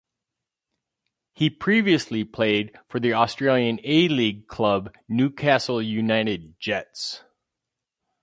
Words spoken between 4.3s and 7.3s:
club Newcastle United Jets.